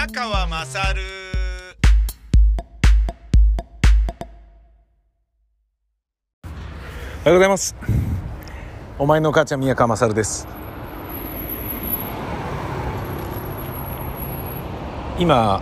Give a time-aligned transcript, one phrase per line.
[0.00, 1.02] 宮川まさる
[6.42, 6.52] おは
[7.26, 7.76] ようございます。
[8.98, 10.48] お前の母ちゃん宮川勝です。
[15.18, 15.60] 今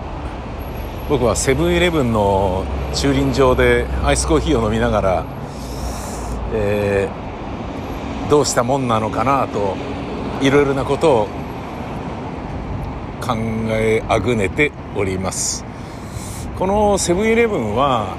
[1.08, 2.64] 僕はセブンイレブンの
[2.94, 5.26] 駐輪場でアイスコーヒーを飲みながら、
[6.54, 9.74] えーどうしたもんなのかなと
[10.40, 11.28] いろいろなことを
[13.28, 13.34] 考
[13.72, 15.62] えあぐねております。
[16.58, 18.16] このセブンイレブンは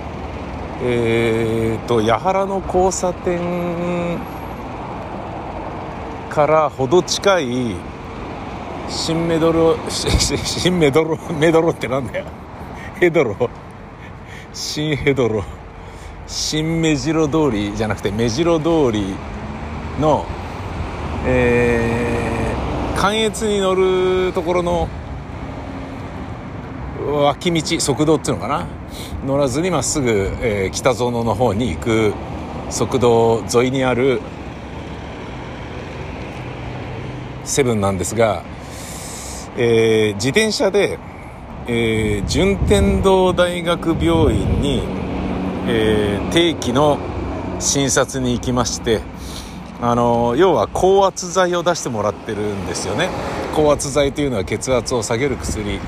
[0.83, 4.19] えー、と八原の交差点
[6.29, 7.75] からほど近い
[8.87, 12.25] 新メドロ 新メドロメドロってなんだよ。
[12.99, 13.35] ヘドロ
[14.53, 15.43] 新ヘドロ
[16.27, 19.15] 新目白通りじゃなくて目白通り
[19.99, 20.23] の
[21.25, 22.19] えー
[22.99, 24.89] 関越に乗るところの
[27.11, 28.67] 脇道側道っていうのかな？
[29.25, 30.09] 乗らずにまっすぐ、
[30.41, 32.13] えー北園の方に行く
[32.69, 34.21] 側道沿いにある
[37.43, 38.43] セブンなんですが、
[39.57, 40.99] えー自転車で、
[41.67, 44.83] えー順天堂大学病院に、
[45.67, 46.97] えー定期の
[47.59, 49.01] 診察に行きまして
[49.81, 53.09] あの要は高圧剤を出してもらってるんですよね。
[53.55, 55.79] 高圧剤というのは血圧を下げる薬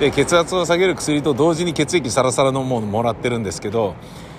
[0.00, 3.94] で血圧を下げる薬と同時に血液サラサラのものもらってるんですけど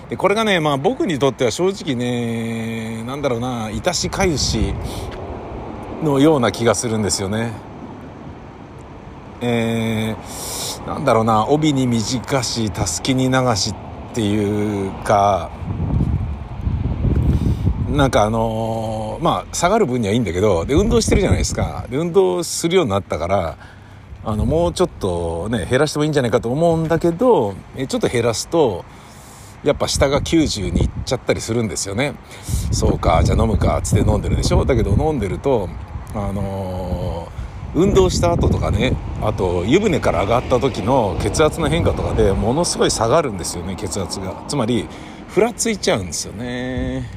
[0.09, 4.73] でこれがね、まあ、僕にとっては正直ねなんだろうな痛しかゆし
[6.03, 7.53] のような気がするんですよね。
[9.44, 13.75] えー、なんだろうな帯に短したすきに流しっ
[14.14, 15.52] ていうか
[17.90, 21.86] なんかあのーまあ下がる分にはいいんだけどで運動してるじゃないですか。
[21.90, 23.58] で運動するようになったから
[24.24, 27.56] あのもうちょっとね減らしてもいいんじゃないかと思うんだけど
[27.88, 28.86] ちょっと減らすと
[29.64, 32.16] やっぱ下が90にいっちゃったりするんですよね。
[32.72, 34.66] そうかじゃあ飲むかっつって飲んでるでしょ。
[34.66, 35.70] だけど飲んでると
[36.14, 37.42] あのー
[37.74, 44.44] 運動した後とかねあと湯船から上がった時の血圧の変化とかでものすごい下がるんですよね血圧が。
[44.50, 44.90] つまり
[45.30, 47.10] ふらついちゃうんですよね。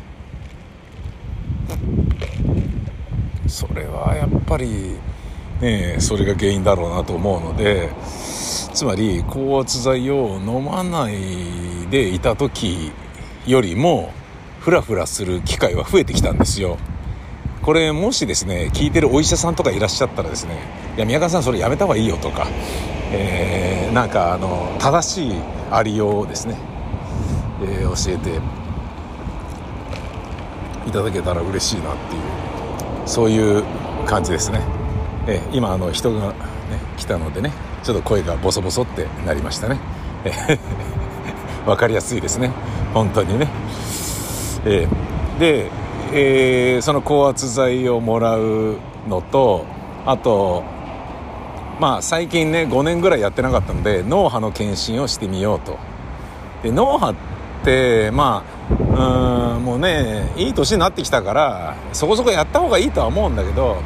[3.49, 4.97] それはやっぱり
[5.61, 7.91] ねそれが原因だろうなと思うので
[8.73, 12.93] つまり高圧剤を飲まないでいた時
[13.47, 14.13] よりも
[14.61, 16.79] フラフラする機会は増えてきたんですよ。
[17.63, 20.59] これもしですね聞いてるお医者さんとかいらっしゃったらですね
[20.97, 22.47] いや宮川さんそれやめた方がいいよとか、
[23.11, 25.33] えーなんかあの正しい
[25.71, 26.59] ありようをですね、
[27.63, 28.41] えー教えて
[30.89, 32.23] いただけたら嬉しいなっていう
[33.07, 33.65] そういう
[34.05, 34.61] 感じですね、
[35.27, 36.35] え今あの人が、ね、
[36.97, 37.53] 来たのでね
[37.83, 39.79] ちょっと声がボソボソってなりましたね。
[40.25, 40.59] え
[41.67, 42.51] わかりやすいですね。
[42.93, 43.49] 本当にね、
[44.65, 45.71] えーで、
[46.13, 48.77] えーその高圧剤をもらう
[49.09, 49.65] のと
[50.07, 50.63] あと
[51.81, 55.77] まあ最近ね5年ぐらいやってなかったので脳波の検診をしてみようと。
[56.63, 57.15] で脳波っ
[57.65, 58.43] てま
[58.97, 63.77] あうんもうねいい年になってきたからそこそこやった方がいいとは思うんだけど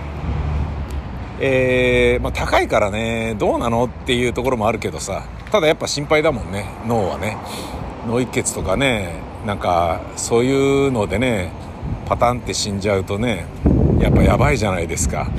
[1.41, 5.25] えーまあ、高いからねどうなのっていうところもあるけどさ。
[5.51, 7.37] ただやっぱ心配だもんね脳はね。
[8.07, 9.15] 脳一血とかね
[9.47, 11.53] なんかそういうのでね
[12.07, 13.47] パタンって死んじゃうとね
[14.01, 15.31] やっぱやばいじゃないですか。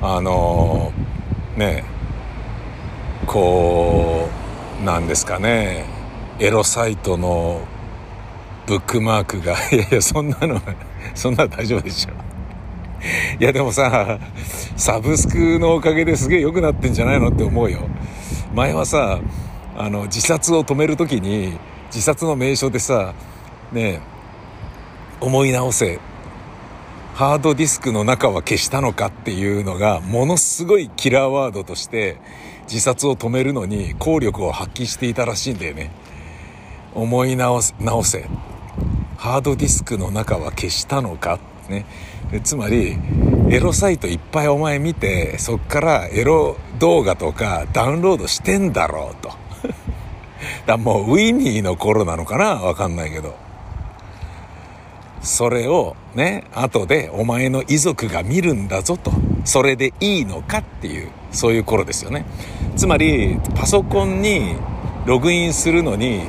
[0.00, 0.92] あの
[1.56, 1.84] ね
[3.26, 4.28] こ
[4.82, 5.86] うなんですかね
[6.38, 7.62] エロサイトの
[8.66, 10.60] ブックマークが いやいやそんなの
[11.14, 12.10] そんなの大丈夫でしょ。
[13.38, 14.18] いやでもさ
[14.76, 17.88] サブスクのおかげですげえ良くなってんじゃないのって思うよ。
[18.54, 19.20] 前はさ
[19.76, 23.14] あの自殺を止める時に自殺の名称でさ
[23.72, 24.00] ね
[25.20, 26.00] 思い直せ。
[27.14, 32.16] ハードディスクの中は消したのかっていうのがものすごいキラーワードとして
[32.62, 35.92] 自殺を止めるのに効力を発揮していたらしいんだよね。
[36.94, 37.74] 思い直せ。
[37.78, 38.26] 直せ
[39.16, 42.96] ハードディスクの中は消したのかねでつまり
[43.50, 49.32] エロサイトいっぱいお前見てそっからエロ動画とかダウンロードしてんだろうと。
[50.66, 52.54] だもうウィニーの頃なのかな？
[52.56, 53.34] わかんないけど。
[55.20, 59.12] それをね後でお前の遺族が見るんだぞと。
[59.44, 62.24] それでいいのかっていうそういう頃ですよね。
[62.76, 64.56] つまりパソコンに
[65.06, 66.22] ログインするのに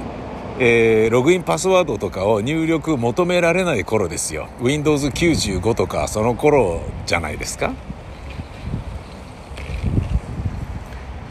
[0.58, 4.48] えーログインパスワードとかを入力求められない頃ですよ。
[4.62, 7.74] Windows95 とかその頃じゃないですか。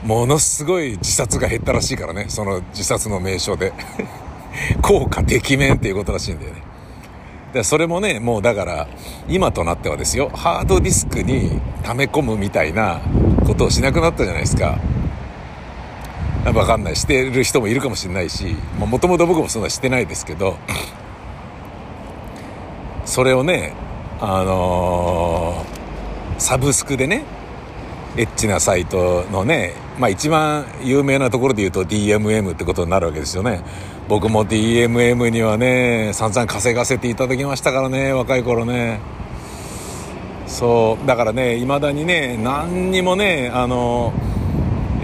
[0.04, 2.26] ものすごい自殺が減ったらしいからね。
[2.28, 3.72] その自殺の名称で。
[4.82, 6.62] 効果てきめんっていうことらしいんだよね。
[7.54, 8.88] でそれもねもうだから
[9.28, 10.30] 今となってはですよ。
[10.34, 13.00] ハードディスクに溜め込むみたいな
[13.46, 14.78] ことをしなくなったじゃないですか。
[16.52, 16.96] わかんない。
[16.96, 20.56] してる人もいるかもしれないしもともと僕もそんなしてないですけど
[23.04, 23.72] それをね
[24.20, 27.24] あのー、サブスクでね
[28.16, 33.62] エッチなサイトのねまあ一番有名なところで言うと DMM ってことになるわけですよね。
[34.08, 39.00] 僕も DMM にはね散々稼がせていただきましたからね若い頃ね。
[40.46, 41.06] そう。
[41.06, 44.12] だからねいまだにね何にもねあの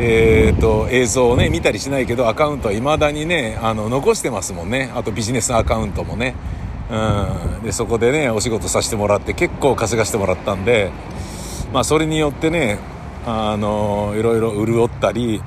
[0.03, 4.91] えーと、映像をね見たりしないけどアカウントはいまだにねあの残してますもんね。
[4.95, 6.35] あとビジネスアカウントもね。
[6.91, 7.63] うん。
[7.63, 10.91] でそこでねお仕事させてもらって結構稼がしてもらったんで
[11.73, 12.79] まあそれによってね
[13.27, 15.43] あのいろいろ潤ったり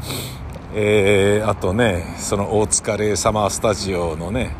[0.75, 4.55] えー、あとねその大塚レイサマースタジオのね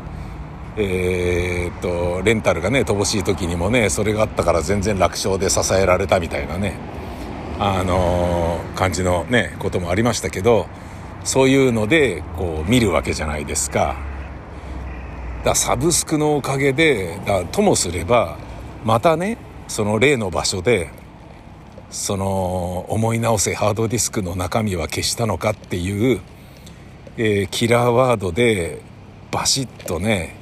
[0.75, 6.92] えー、っとレンタルがね乏しい時にもねそれがあったから全然楽勝で支えられたみたいなね。
[7.59, 10.67] あの、感じのねこともありましたけど
[11.23, 13.95] そういうのでこう見るわけじゃないですか。
[15.43, 18.37] だサブスクのおかげでだともすれば
[18.85, 20.89] またねその例の場所で
[21.89, 26.21] その思い直せハードディスクの中身は消したのかっていう、
[27.17, 28.81] えー、キラーワードで
[29.31, 30.35] バシッとね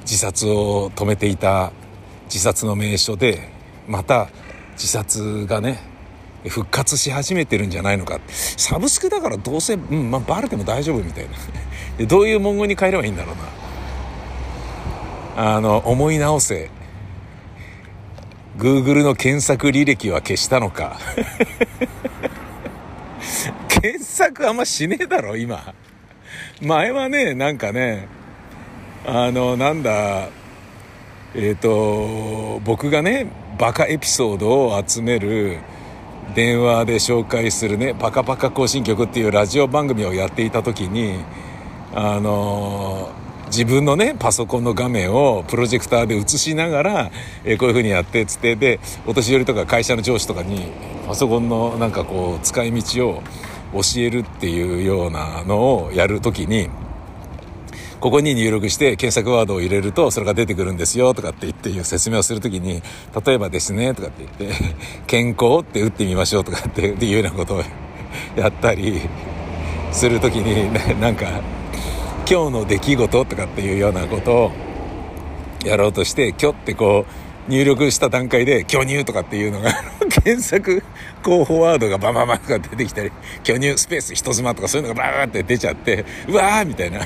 [0.00, 1.72] 自殺を止めていた
[2.24, 3.50] 自殺の名所で
[3.86, 4.28] また
[4.72, 5.93] 自殺がね
[6.48, 8.20] 復活し始めてるんじゃないのか。
[8.28, 11.30] サブスクだからどうせ、うんまあ、バレても大丈夫みたいな。
[11.98, 13.36] でどういう文言に変えればいいんだろう
[15.36, 15.54] な。
[15.56, 16.70] あの思い直せ。
[18.58, 20.98] Google の検索履歴は消したのか。
[23.68, 25.74] 検索あんましねえだろ今。
[26.60, 28.06] 前はねなんかね
[29.06, 30.28] あのなんだ
[31.34, 33.26] えっ、ー、と僕がね
[33.58, 35.58] バカエピソードを集める
[36.34, 41.18] 電話で紹介するね「パカパカ行進曲」っていうラジオ番組をやっていた時に
[41.94, 43.10] あの
[43.46, 47.10] 自分のねパソコンの画面をプロジェクターで映しながら、
[47.44, 50.72] え、こういう風にやってっつってでお年寄りとか会社の上司とかに
[51.06, 53.22] パソコンのなんかこう使い道を
[53.74, 56.68] 教えるっていうようなのをやる時に
[58.00, 62.82] ここに入力して検索ワードを入れるとそれが出てくるんですよとかって言っていう説明をする時に
[63.24, 64.56] 例えばですねとかって言って
[65.06, 67.62] 健康って打ってみましょうとかって いうようなことを
[68.36, 69.00] やったり
[69.92, 71.26] する時になんか
[72.28, 74.52] 今日の出来事とかっていうようなことを
[75.64, 77.06] やろうとして今日ってこ
[77.48, 79.70] う入力した段階で巨乳とかっていうのが
[80.22, 80.82] 検索
[81.22, 83.10] 候補ワードがバババとか出てきたり
[83.42, 87.00] 巨乳スペース人妻とかそういうのがバーって出ちゃってうわーみたいな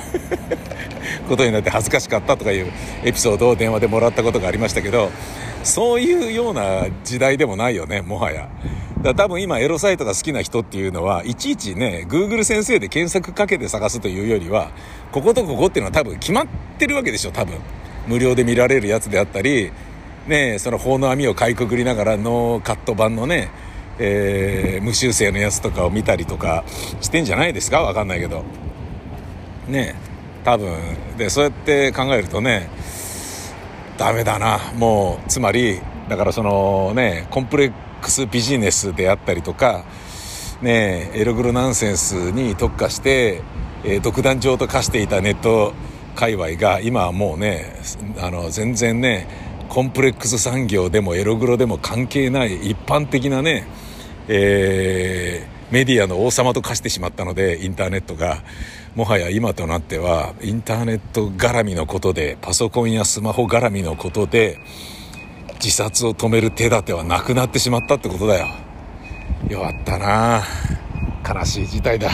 [1.28, 2.70] ことになって恥ずかしかったとかいう
[3.04, 5.10] エピソードを電話でもらったことがありましたけど
[5.64, 8.48] そういうような時代でもないよねもはや。
[9.02, 14.70] だ多分今エロサイトが好きな人っていうのはいちいちね Google 先生で検索かけて探すというよりは
[15.12, 16.46] こことここっていうのは多分決まっ
[16.78, 17.58] てるわけでしょ多分
[18.08, 19.70] 無料で見られるやつであったり
[20.28, 23.50] ねその法の網をかいくぐりながらノーカット版のね
[24.00, 26.62] えー、無修正のやつとかを見たりとか
[27.00, 27.82] してんじゃないですか？
[27.82, 28.44] わかんないけど。
[29.66, 29.96] ね
[30.44, 30.78] 多分。
[31.16, 32.70] でそうやって考えるとね
[33.96, 34.60] ダメだな。
[34.76, 39.84] もうつまりだからそのねコンプレックスビジネスであったりとか、
[40.62, 43.42] ね、エログロナンセンスに特化して、
[43.82, 45.72] えー、独壇場と化していたネット
[46.14, 47.80] 界隈が今はもうね
[48.20, 53.66] あの全然ねコンプレックス産業でもエログロでも関係ない一般的なね、
[54.28, 58.42] えー、メディアの王様と化してしまったのでインターネットが。
[58.98, 64.58] もはや今となってはインターネット絡みのことでパソコンやスマホ絡みのことで
[65.62, 68.48] 自殺を止める手立てはなくなってしまったってことだよ。
[69.48, 70.42] 弱ったな。
[71.28, 72.10] 悲しい事態だ。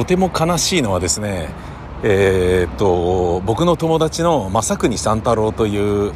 [0.00, 1.50] とても悲しいのはですね
[2.02, 6.14] えー、っと僕の友達の正国三太郎という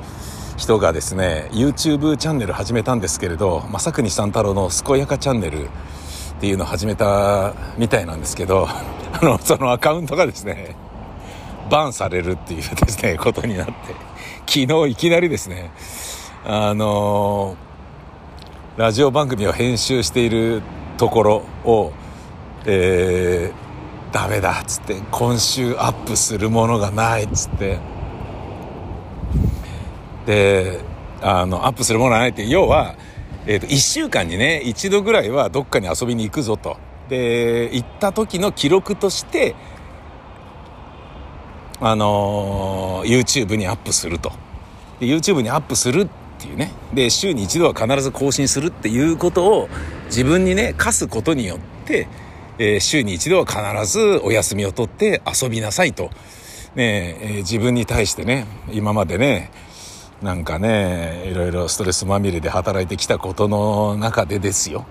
[0.57, 5.69] 人がですね YouTube チャンネル始めたんですけれど正国三太郎の「健やかチャンネル」っ
[6.41, 8.67] ていうのを始めたみたいなんですけど
[9.21, 10.75] あのそのアカウントがですね
[11.69, 13.73] バンされるっていうですね ことになって
[14.47, 15.71] 昨日いきなりですね
[16.47, 17.55] あの
[18.79, 20.63] ラジオ番組を編集している
[20.97, 21.93] ところを
[22.67, 23.64] えー、
[24.15, 25.03] ダメだっつって。
[25.11, 27.81] 今週アップするものがないっつって。
[30.25, 30.81] で
[31.21, 32.95] あのアップするものがないって要は、
[33.47, 36.77] えーと、1週間にね一度ぐらいはどっかに遊びに行くぞと。
[37.09, 39.57] で行った時の記録として
[41.81, 44.31] あのー、YouTube にアップすると。
[45.01, 46.71] で YouTube にアップするっていうね。
[46.95, 49.69] で週に一度は必ず更新するっていうことを
[50.07, 52.07] 自分にね課すことによって
[52.59, 56.11] えー、週に一度は必ずお休みを取って遊びなさいと、
[56.75, 59.51] ねえー、自分に対してね今までね
[60.23, 64.87] なんかねいろいろストレスまみれで働いてきたことの中でですよ。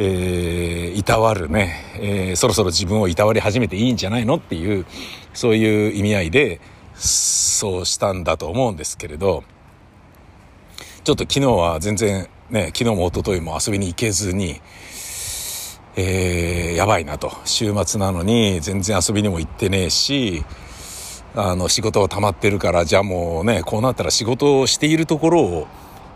[0.00, 4.86] えー、いたわるね、えー、そろそろ自分をいたわり始めていいんじゃないのっていう
[5.34, 6.60] そういう意味合いで
[6.94, 9.42] そうしたんだと思うんですけれど。
[11.08, 14.60] ちょっと昨日は全然ね昨日も一昨日も遊びに行けずに
[16.00, 17.32] えー、やばいなと。
[17.44, 20.44] 週末なのに全然遊びにも行ってねえし
[21.34, 25.66] あの仕事が溜まってるからじゃあもうねこうなったら仕事をしているところを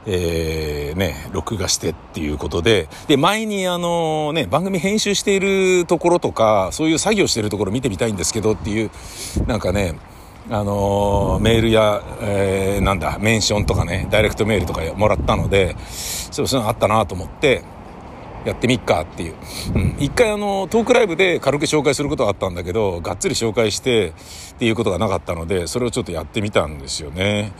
[0.04, 8.90] えー、ね、録画してっていうことで、で、前にあのね、番組編集しているところとか、そういう作業してるところ見てみたいんですけどっていう、
[9.46, 9.94] なんかね、
[10.50, 17.62] あのメールや、えー、なんだ、メンションとかね、ダイレクトメールとかもらったので、そういうのあったなと思って、
[18.44, 19.34] やってみっかっていう。
[19.74, 19.96] うん。
[19.98, 24.12] 一回あの、トークライブで軽く紹介することはあったんだけど、がっつり紹介してっ
[24.58, 27.52] ていうことがなかったので、それをちょっとやってみたんですよね。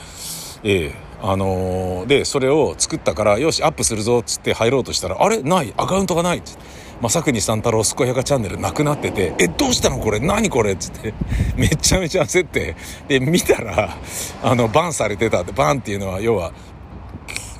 [0.64, 5.40] ええあのー、で、それを作ったから、よし、アップするぞっつって入ろうとしたら、あれ？
[5.40, 6.62] ないアカウントがないっつって。
[7.00, 10.18] 正国三太郎健やかチャンネルなくなってて、え、どうしたのこれ？
[10.18, 10.72] 何これ？
[10.72, 11.14] っつって、
[11.56, 12.74] めちゃめちゃ焦って、
[13.06, 13.96] で、見たら、
[14.42, 16.52] あの、バンされてたって、バンっていうのは、要は、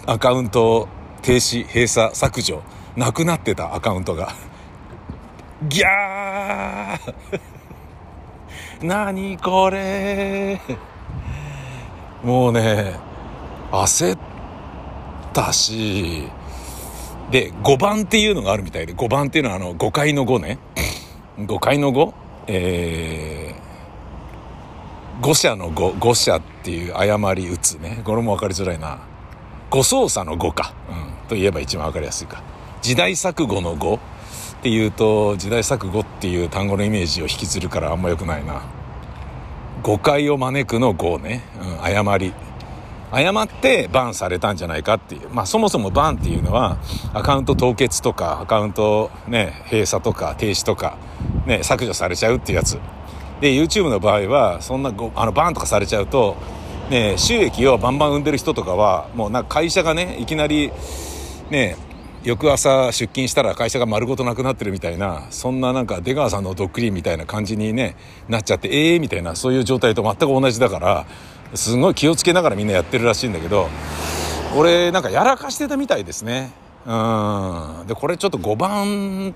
[0.07, 0.89] アカウント
[1.23, 2.63] 停止、閉鎖、削除。
[2.97, 4.35] なくなってたアカウントが。
[5.69, 7.41] ギャー
[8.83, 10.61] 何これ
[12.25, 12.97] もうね、
[13.71, 14.19] 焦っ
[15.33, 16.29] たし、
[17.31, 20.59] で、5番っていうのがあるみたいで、5番っていうのはあの、5階の5ね。
[21.39, 22.13] 5階の 5?
[22.49, 28.03] えー、5社の5、5社っていう誤り打つね。
[28.05, 28.99] これも分かりづらいな。
[29.71, 30.75] 誤操作の5か。
[30.89, 30.93] う
[31.25, 31.29] ん。
[31.29, 32.43] と言えば一番分かりやすいか。
[32.83, 33.95] 時代錯誤の語？
[33.95, 33.99] っ
[34.63, 38.63] ていうと時代錯誤っていう単語のイメージを引きずるからあんま良くないな。
[39.83, 42.33] 誤解を招くの語ね、うん、誤り。
[43.11, 45.29] 誤ってバンされたんじゃないかっていう。
[45.31, 46.79] まあそもそもバンっていうのは
[47.13, 50.97] アカウント凍結とかアカウントね閉鎖とか停止とか
[51.47, 52.79] ね削除されちゃうっていうやつ。
[53.41, 56.37] で YouTube の場合はそんなあのバンとかされちゃうと
[56.91, 60.73] ね収益をバンバン生んでる人とかはもうなんか会社がねいきなり
[61.51, 61.77] ね
[62.25, 67.97] 翌朝出勤したら会社が丸ごとなくなってるみたいなそんななんか出川さんのドックリみたいな感じにね
[68.29, 71.07] なっちゃってええー、みたいなそういう状態と全く同じだから
[71.55, 73.69] すごい気をつけながらみんなやってるらしいんだけど
[74.57, 76.53] 俺なんかやらかしてたみたいですね。
[76.87, 77.87] うん。
[77.87, 79.35] でこれちょっと5番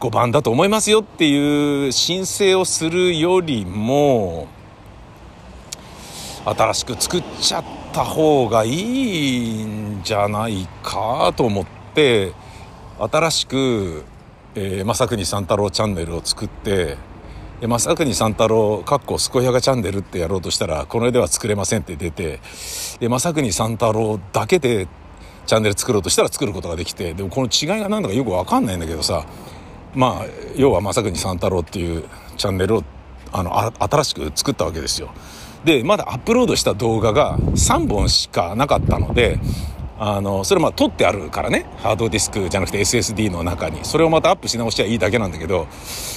[0.00, 4.48] 5番だと思いますよっていう申請をするよりも
[6.44, 11.77] 新しく作っちゃった方がいいんじゃないかと思って。
[11.88, 12.32] って
[12.98, 14.04] 新しく、
[14.54, 16.96] えー、正国三太郎チャンネルを作って
[17.60, 22.38] 正国三太郎かっこ健やかチャンネルってやろうとしたらこれでは作れませんって出て
[23.00, 24.86] で正国三太郎だけで
[25.46, 29.26] チャンネル作ろうとしたら作ることができてでもこの違いが何だかよく分かんないんだけどさ
[29.94, 30.26] まあ
[30.56, 32.04] 要は正国三太郎っていう
[32.36, 32.84] チャンネルを
[33.32, 35.10] あの新しく作ったわけですよ。
[35.64, 39.40] でまだアップロードした動画が3本しかなかったので
[39.98, 41.66] あのそれまあ取ってあるからね。
[41.78, 43.80] ハードディスクじゃなくて SSD の中に。
[43.84, 45.66] それをまたアップし直しゃいいだけなんだけど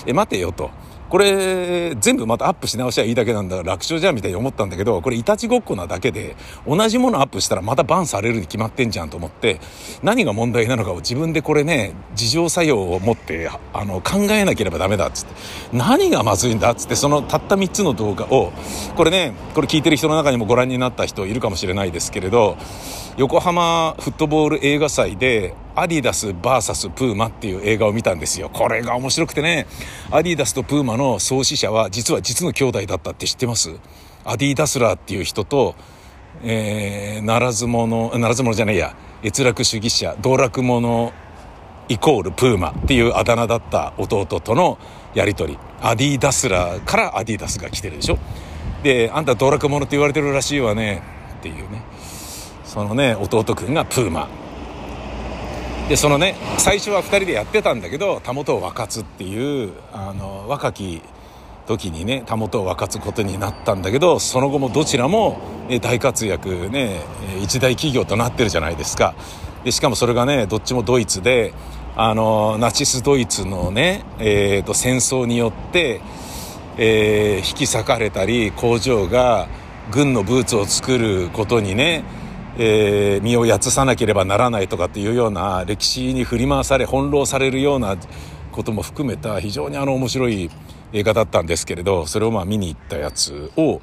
[0.05, 0.69] え待てよと。
[1.09, 3.57] これ全部またアップし直しゃいいだけなんだ。
[3.63, 9.59] 楽勝じゃんみたいに思ったんだけどこれいたちごっこなだけで同じものアップしたらまたバンされるに決まってんじゃんと思って
[10.03, 15.33] 何が問題なのかを自分でこれね自浄作用を持ってあの考えなければダメだっつって。
[15.73, 18.53] 何がまずいんだっつってそのたった3つの動画を
[18.95, 22.55] これねこれ聞いてる人の中にもご覧になった人いるかもしれないですけれど
[23.21, 28.49] 横浜フットボール映画祭でアディダス VS プーマっていう映画を見たんですよ。
[28.49, 29.67] これが面白くてね、
[30.09, 33.75] アディダスとプーマの創始者は実は実の兄弟だったって知ってます？
[34.25, 35.75] アディダスラーっていう人と、
[36.41, 41.13] えー、ならず者、ならず者じゃないや、閲楽主義者、道楽者
[41.89, 44.79] イコールプーマっていうあだ名だった弟との
[45.13, 45.59] やり取り。
[45.79, 48.17] アディダスラーからアディダスが来てるでしょ
[48.81, 51.03] で、あんた道楽者って言われてるらしいわね。
[51.37, 51.83] っていうね。
[52.71, 54.29] そのね、弟くんがプーマ。
[55.89, 61.01] でそのね最初は2人でやってたんだけどたもとを分かつっていうあの若き
[61.67, 67.01] 時にねたもとを分かつことになったんだけどその後もどちらも、ね、大活躍ね
[67.41, 69.15] 一大企業となってるじゃないですか
[69.65, 71.53] でしかもそれがねどっちもドイツで
[71.97, 75.99] あのナチスドイツのね、えーと、戦争によって、
[76.77, 79.49] えー、引き裂かれたり工場が
[79.91, 82.05] 軍のブーツを作ることにね
[82.57, 87.97] えー、身をやつさなければならないとかっていうような歴史に振り回され翻弄されるような
[88.51, 90.49] ことも含めた非常にあの面白い
[90.93, 93.81] 映画だったんですけれどそれをまあ見に行ったやつを、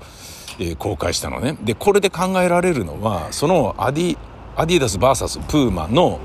[0.59, 1.57] えー、公開したのね。
[1.63, 4.19] でこれで考えられるのはそのアディ
[4.57, 6.21] アディダス VS プーマの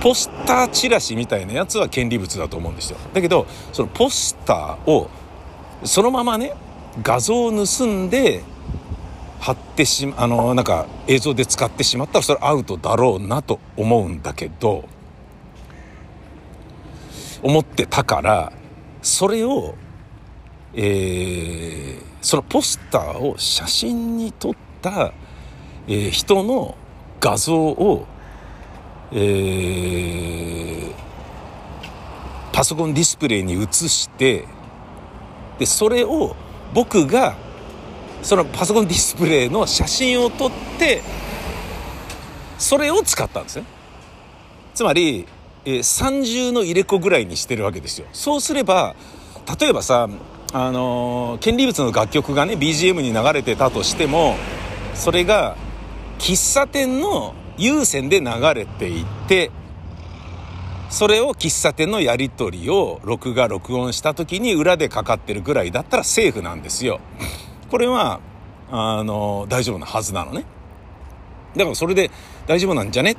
[0.00, 2.98] ポスターチラシみたいなやつは権利物だと思うんですよ。
[3.12, 5.10] だけどそのポスターを
[5.84, 6.54] そのままね
[7.02, 8.42] 画像を盗んで
[9.40, 14.84] 貼ってしあのなんか映像で使ってしまったらそれアウトだろうなと思うんだけど
[17.42, 18.52] 思ってたから
[19.00, 19.74] それを、
[20.74, 25.14] えー、そのポスターを写真に撮った、
[25.88, 26.76] えー、人の
[27.18, 28.06] 画像を、
[29.10, 30.92] えー、
[32.52, 34.46] パソコンディスプレイに映して
[35.58, 36.36] でそれを
[36.74, 37.36] 僕が
[38.22, 41.02] そのパソコンディスプレイの写真を撮って
[42.58, 43.64] それを使ったんですね。
[44.74, 45.26] つまり、
[45.64, 48.06] えー、三重の入れ子ぐらいにしてるわけですよ。
[48.12, 48.94] そうすれば
[49.58, 50.08] 例えばさ
[50.52, 54.36] あのー、権利物の楽曲がね BGM に流れてたとしても
[54.94, 55.56] それが
[56.18, 59.50] 喫茶店の有線で流れていて
[60.88, 67.00] それを喫茶店のやり取りを録画録音した時に裏でかかってるぐらいだったらセーフなんですよ。
[67.70, 68.20] これは、
[68.70, 70.44] あの、大丈夫なはずなのね。
[71.56, 72.10] だからそれで
[72.46, 73.16] 大丈夫なんじゃねっ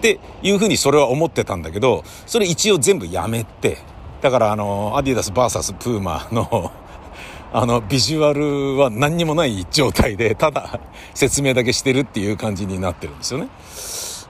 [0.00, 3.78] ていうふうにそれは思ってたんだけど、それ一応全部やめて、
[4.20, 6.72] だからあの、アディダス VS プーマの
[7.52, 10.80] あの、ビジュアルは何にもない状態で、ただ
[11.14, 13.48] 説明だけしてるっていう感じになってるんですよね。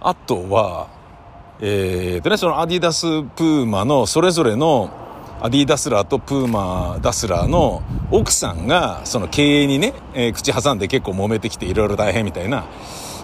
[0.01, 0.89] あとは、
[1.61, 4.91] えー、でね、そのアディダスプーマのそれぞれの
[5.45, 12.65] アディダスラーとプーマダスラーの奥さんがその経営にね、えー、口挟んで結構揉めてきていろいろ大変みたいな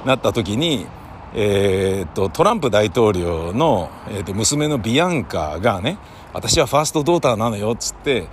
[0.05, 0.89] なった時に、
[1.37, 5.97] えー、っとトランプ大統領の、えー、っと娘のビアンカがね
[6.33, 8.27] 私はファーストドーターなのよっつって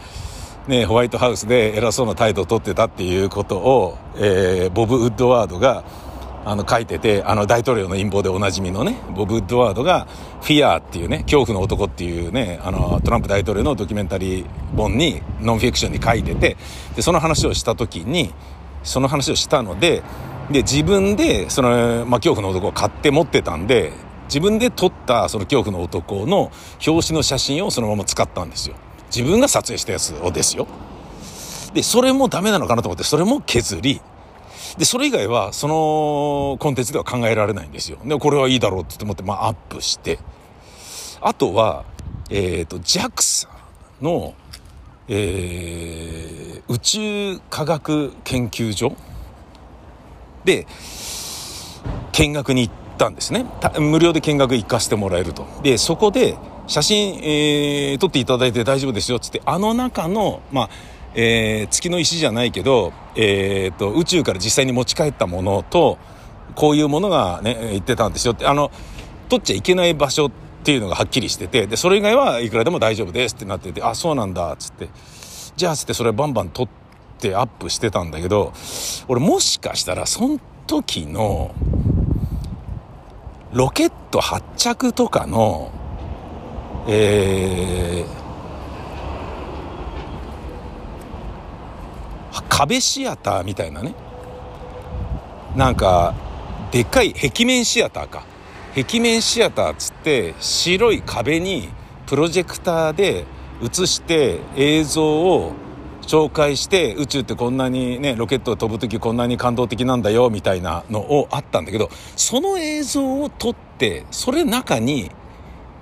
[0.67, 5.83] ね、ホワイトハウスで偉そうな態度をとってたっていうことを、えー、ボブ・ウッドワードが
[6.45, 10.07] あの書いててあの大統領の陰謀でおなじみのねボブ・ウッドワードが
[10.41, 14.45] 「フィアー」っていうね恐怖の男っていうねあのトランプ大統領のドキュメンタリー
[14.77, 16.55] 本にノンフィクションに書いてて
[16.95, 18.31] でその話をした時に
[18.83, 20.03] その話をしたので
[20.51, 23.91] で自分でその、まあ、恐怖の男を買って持ってたんで
[24.25, 26.51] 自分で撮ったその恐怖の男の
[26.85, 28.75] 表紙の写真をそのまま使ったんですよ。
[29.15, 30.67] 自分が撮影したやつをですよ。
[31.73, 34.01] でそれもダメなのかなと思ってそれも削り
[34.77, 37.97] で、それ以外は、そのコンテンツでは考えられないんですよ。
[38.03, 40.19] で、これはいいだろうって思って、まあ、アップして。
[41.21, 41.85] あとは、
[42.29, 43.47] えっ、ー、と、JAXA
[44.01, 44.33] の、
[45.07, 48.95] えー、宇宙科学研究所
[50.43, 50.67] で、
[52.11, 53.45] 見学に行ったんですね。
[53.79, 55.45] 無料で見学行かせてもらえると。
[55.63, 60.69] で、そこで、写真、えー、撮っていただいて大丈夫ですよっ、つって、あの中の、まあ、
[61.15, 65.97] えー、月の石じゃないけど、えーと、宇宙から実際に持ち帰ったものと
[66.55, 68.45] こういうものがね言ってたんですよって。
[68.45, 68.71] あの
[69.27, 70.31] 取っちゃいけない場所っ
[70.63, 74.89] ていうのがはっきりしててでそれ以外はいくらでも大丈夫ですってなっててあそうなんだっつって。
[75.55, 76.67] じゃあつってそれバンバン撮っ
[77.17, 78.51] てアップしてたんだけど
[79.07, 81.55] 俺もしかしたらその時の
[83.53, 85.71] ロケット発着とかの
[86.89, 88.24] えー
[92.43, 93.93] 壁シアターみたいなね。
[95.55, 96.13] なんか
[96.71, 98.23] でっかい壁面シアターか。
[98.75, 101.69] 壁面シアターっつって白い壁に
[102.07, 103.25] プロジェクターで
[103.63, 105.53] 映して映像を
[106.01, 115.09] 紹介して宇宙ってこんなにねロケットを飛ぶ時こんなに感動的なんだよみたいなのをあったんだけどその映像を撮ってそれ中に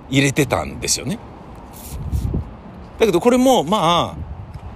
[0.08, 1.18] 入れてたんですよね。
[2.98, 4.23] だけどこれもまあ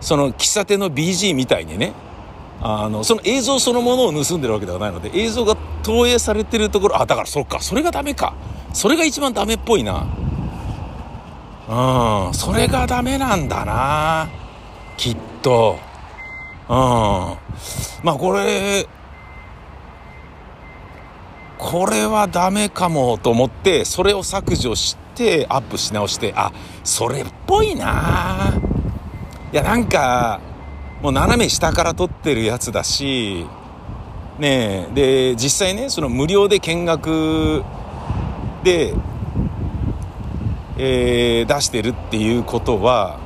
[0.00, 1.92] その喫茶店の BG みたいにね
[2.60, 8.34] あのその映像そのものを盗んでるわけではないので映像が投影されてるところあだからそっかそれがダメか。
[8.72, 10.06] それが一番ダメっぽいな。
[11.68, 14.28] うんそれがダメなんだな。
[14.96, 15.78] きっと。
[16.68, 16.74] うん。
[16.74, 17.38] ま
[18.12, 18.86] あこれ
[21.58, 26.52] これはダメかもと思ってそれを削除してアップし直してあ
[26.84, 28.67] それっぽいな。
[29.50, 30.40] いやなんか
[31.00, 33.46] もう斜め下から撮ってるやつだし
[34.38, 37.62] ねで実際ねその無料で見学
[38.62, 38.92] で、
[40.76, 43.18] えー、出してるっていうことは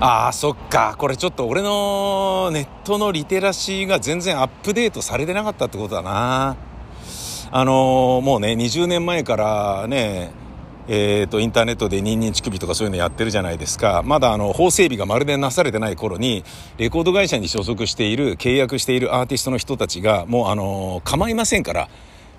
[0.00, 6.56] ああそっかこれちょっと俺のネットのリテラシーが全然アップデートされてなかったってことだな。
[7.54, 10.32] あのー、もうね20年前からね
[10.88, 14.02] えーと、インターネットでニンニン乳首とかそういうのやってるじゃないですか。
[14.04, 16.44] まだあの法整備がまるでなされてない頃に
[16.76, 21.88] レコード会社に所属している契約しているアーティストの人たちがもうあの構いませんから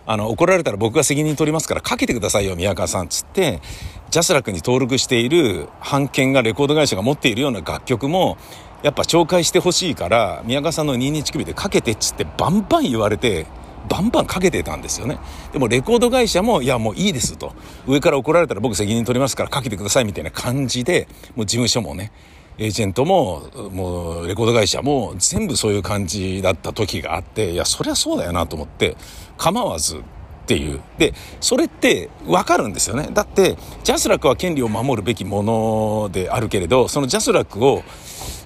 [0.06, 3.62] あの怒られたら僕が責任取りますからかけてくださいよ宮川さんっつって
[4.10, 8.38] ジャスラックに登録している版権がレコード会社が持っているような楽曲も
[8.84, 13.47] やっぱ紹介してほしいから宮川さんのニンニン乳首でかけてっつってバンバン言われて
[13.89, 15.17] バンバンかけてたんですよね。
[15.52, 17.54] でもレコード会社も、いやもういいですと。
[17.88, 22.12] 上から怒られたら僕責任取りますからかけてくださいみたいな感じで、もう事務所もね、
[22.58, 28.96] エージェントも、もうレコード会社も全部そういう感じだった時があって、いや、そりゃそうだよなと思って、
[29.38, 30.00] 構わずっ
[30.46, 30.80] ていう。
[30.98, 33.10] で、それってわかるんですよね。
[33.12, 37.84] だって、ジャスラックは権利を守るべきものであるけれど、そのジャスラックを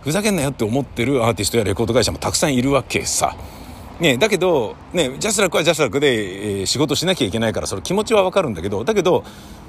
[0.02, 3.36] ふざけんなよって思ってるアーティストやレコード会社もたくさんいるわけさ。
[4.00, 9.24] ね、だけど、ね、ジャスラックはジャスラックで、えー、仕事しなきゃいけないからその気持ちはわかるんだけどだけど、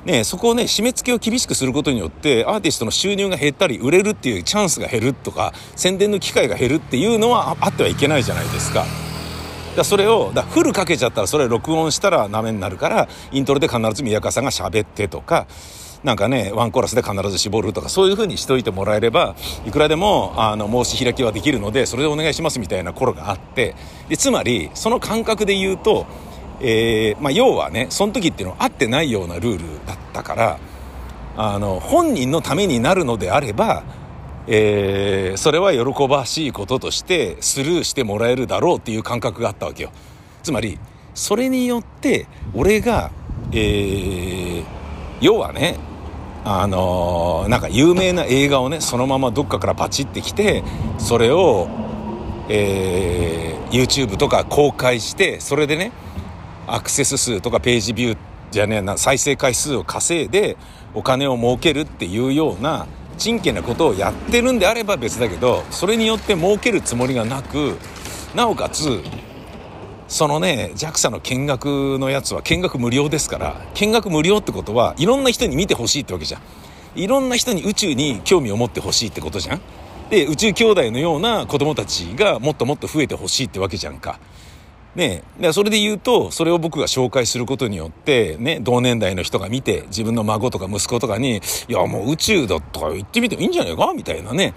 [0.04, 8.84] ね、そこをね締め付けを厳しくすることによってアーティストの収入が減ったり売れるっていうチャンスが減るとか宣伝の機会が減るっていうのはあってはいけないじゃないですか。
[9.76, 15.46] だそれをだフルかけちゃったらそれ録音したらダメになるからイントロで必ず宮川さんが喋ってとか
[16.04, 19.34] なんかね、ワンコーラスで必ず絞るとか、そういう風にしといてもらえれば、
[19.66, 23.74] いくらでも、あの、申し開きはできるので、それでお願いしますみたいな頃があって、
[24.08, 26.06] で、つまり、その感覚で言うと、
[26.60, 30.58] えー、まあ、要はね、その時っていうのは合ってないようなルールだったから、
[31.36, 33.82] あの、本人のためになるのであれば、
[34.46, 39.90] えー、それは喜ばしいこととしてスルーしてもらえるだろうっていう感覚があったわけよ。
[40.42, 40.78] つまり、
[41.14, 43.10] それによって、俺が、
[43.52, 44.64] えー、
[45.20, 45.76] 要はね、
[46.44, 50.62] あのー、なんか有名な映画をねそのままどっかからパチってきて
[50.98, 51.68] それを、
[52.48, 55.92] えー、YouTube とか公開してそれでね
[56.66, 58.18] アクセス数とかページビュー
[58.50, 60.56] じゃねえな再生回数を稼いで
[60.94, 62.86] お金を儲けるっていうような
[63.18, 67.76] 真剣なことをやってるんであれば別だけどそれによって儲けるつもりがなく
[68.34, 69.02] なおかつ
[70.08, 76.40] そのね JAXA の見学のやつは見学無料ですから見学無料ってことはいろんな人に見てほしいってわけじゃん。
[76.96, 79.60] いろんな人に宇宙に興味を持ってほしいってことじゃん。
[80.10, 84.18] で宇宙兄弟のような子供たちがもっともっと増えてほしいってわけじゃんか。
[84.94, 94.54] ねでそれで言うとそれを僕が紹介することによってね同年代の人が見て自分の孫とか息子とかに「いやもう宇宙だとか言ってみてもいいんじゃないか?」みたいなね。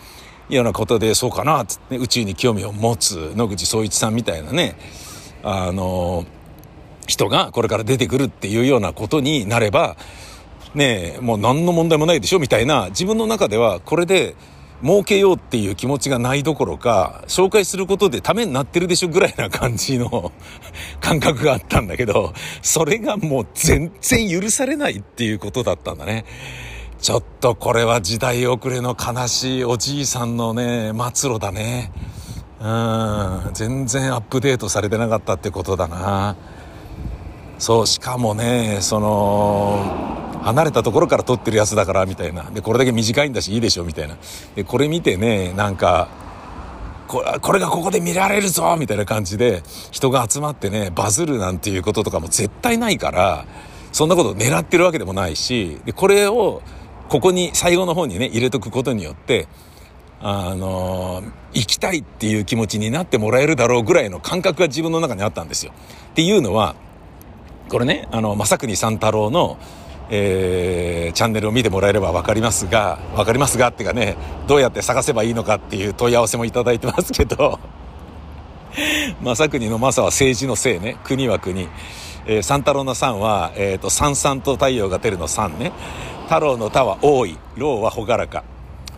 [0.50, 4.76] ようなことでそうかなつって、宇宙に興味を持つ野口聡一さんみたいなね。
[5.44, 6.26] あの
[7.08, 9.98] 人がこれから出てくるっていうようなことになれば
[10.74, 14.36] ねえもう何の問題もないでしょみたいな自分の中ではこれで
[14.84, 20.32] 儲けようっていう気持ちがないどころか紹介することでためになってるでしょぐらいな感じの
[21.00, 26.26] 感覚があったんだけどそれがもう全然許されないっていうことだったんだね。
[27.00, 31.92] ちょっとこれは時代遅れの悲しいおじいさんのね末路だね。
[32.62, 33.54] うん。
[33.54, 36.36] 全然アップデートされてなかったってことだな。
[37.58, 42.50] そうしかもねその離れたところから撮ってるやつだからみたいな。
[42.52, 44.18] でこれだけ短いんだしいいでしょみたいな。
[44.56, 46.08] でこれ見てねなんか
[47.08, 53.46] これがここで見られるぞみたいな感じで人が集まってねバズるなんていうこととかも絶対ないから
[53.92, 56.62] そんなこと狙ってるわけでもないしでこれを
[57.10, 59.48] ここに最後の方にね入れとくことによって
[60.24, 65.74] あの行きたいっていう気持ちになってもらえるだろうぐらいの感覚が自分の中にあったんですよ。
[66.12, 66.76] っていうのは
[67.70, 69.58] これねあの正国三太郎の、
[70.10, 74.16] えー、チャンネルを見てもらえれば分かりますが分かりますがってかね
[74.48, 77.60] どうやって探せばいいのかっていう問い合わせもいただいてますけど
[79.24, 80.98] 正国の正は政治のせいね。
[81.04, 81.68] 国は国、
[82.26, 85.72] えー、三太郎の三は、えーと、三々と太陽が出るの三ね。
[86.26, 88.44] 太郎の太は多い老は朗らか。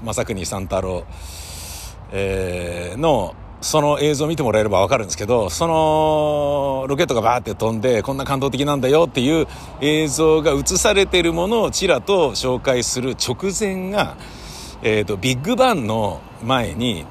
[0.04, 1.06] 正国三太郎、
[2.12, 9.48] えー、のその映像を見てもらえれば分かるんですけどそのロケットがバーって飛んでこんな感動的なんだよっていう
[9.80, 14.18] 映像が映されてるものをちらと紹介する直前が、
[14.84, 17.06] えーと、ビッグバンの前に、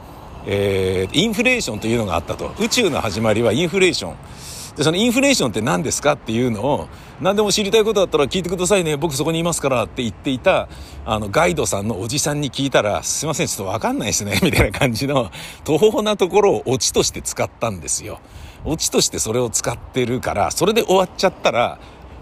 [0.47, 2.55] えー、インフレーションというのがあったと。
[2.61, 4.17] 宇宙の始まりはインフレーション。
[4.77, 6.89] でそのインフレーションって何ですかっていうのを
[7.21, 8.97] 何でも知りたいことだったら聞いてくださいね。
[8.97, 10.69] 僕そこにいますからって言っていた
[11.05, 14.41] あのガイドさんのおじさんに聞いたらすいませんちょっと分かんないですね。
[14.43, 15.31] みたいな感じの
[15.65, 18.21] 途方なところをオチとして使ったんですよ。
[18.65, 21.79] オチとしてそれを使ってるからそれで終わっちゃったら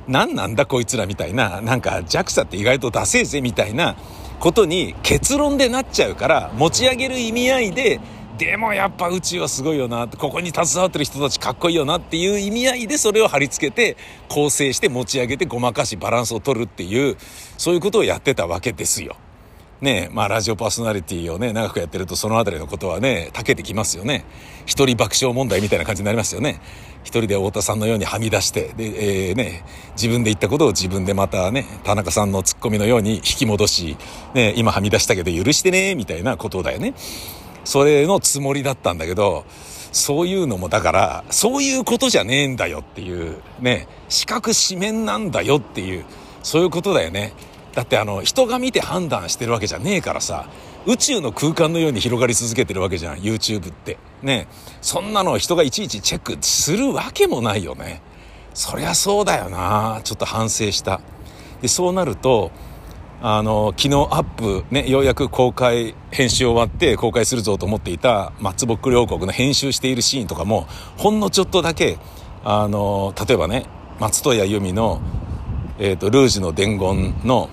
[0.09, 3.97] 何なんだこいつらみたいななんか JAXA って意外とダセえぜみたいな
[4.41, 8.01] ことに結論でなっちゃうから持ち上げる意味合いで
[8.41, 13.99] でもやっぱ宇宙はすごいよなここに携わってる人たちかっこいいよなっていう意味合いでそれを貼り付けて
[14.31, 17.19] 構成して持ち上げてごまかしバランスを取るっていう
[17.59, 19.17] そういうことをやってたわけですよ。
[19.83, 24.25] ねまあラジオパーソナリティをね長くやってるとその辺りのことはねたけてきますよね。
[24.65, 26.63] 一人爆笑問題みたいな感じになりますよね。
[27.05, 29.65] 一人で太田さんのようにはみ出してで、えー、ね、
[29.97, 33.99] 自分で言ったことを自分でまたね田中さんのツッコミのように引き戻し、
[34.33, 36.95] ね、今はみ出したけど許してねみたいなことだよね。
[37.65, 39.45] それのつもりだったんだけど、
[39.93, 46.05] そういうのもだから、そういうことじゃねえんだよっていう、ね、四角四面なんだよっていう、
[46.43, 47.33] そういうことだよね。
[47.75, 50.49] だってあの、人が見て判断してるわけじゃねえからさ、
[50.87, 53.99] 宇宙の空間のように広がり続けてるわけじゃん、YouTube って。
[54.23, 54.49] ね。
[54.81, 58.03] そんなの人がいちいちチェックするわけもないよね。
[58.55, 61.01] そりゃそうだよなちょっと反省した。
[61.61, 62.51] で、そうなると、
[63.23, 71.99] あの昨日アップねようやく公開編集終わって公開するぞと思っていた松ぼっくり王国の編集しているシーンとかもほんのちょっとだけ
[72.45, 73.67] あの例えばね
[73.99, 75.03] 松戸谷由実の、
[75.79, 77.51] えーと、ルージュの伝言の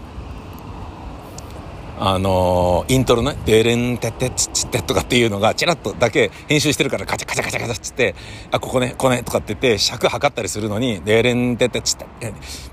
[1.99, 8.13] あのイントロね、デレンテテツツテとかっていうのが、チラッとだけ編集してるからカチャカチャカチャカチャっつって、
[8.51, 12.05] あ、ここね、ここね、とかって言って、尺測ったりするのに、デレンテテツテ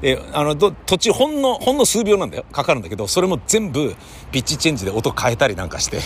[0.03, 2.45] で、あの、ど途中ほんの、ほんの数秒なんだよ。
[2.53, 3.97] かかるんだけど、それも全部、
[4.31, 6.01] ピッチチェンジで音変えたりなんかして、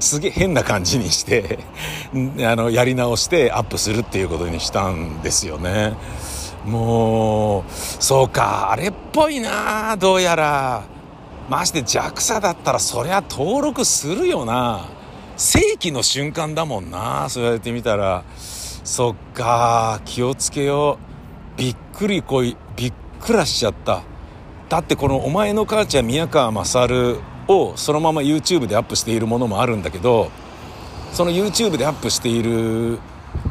[0.00, 1.58] すげえ変な感じにして、
[2.14, 5.92] あの、やり直してアップするっていうことにしたんですよね。
[6.64, 10.93] もう、そうか、あれっぽいなどうやら。
[11.48, 14.86] まして JAXA だったらそりゃ登録するよな。
[15.36, 17.28] 正規の瞬間だもんな。
[17.28, 18.24] そうやってみたら。
[18.36, 20.00] そっか。
[20.04, 20.98] 気をつけよ
[21.56, 21.58] う。
[21.58, 22.56] びっくりこい。
[22.76, 24.02] びっくらしちゃった。
[24.68, 30.30] だってこの「お前の母ちゃん宮川勝」をそのまま YouTube でアップしているものもあるんだけど
[31.12, 32.98] その YouTube でアップしている